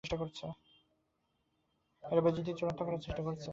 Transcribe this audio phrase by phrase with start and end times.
[2.03, 3.49] এরা বেইজ্জতির চূড়ান্ত করার চেষ্টা করছে।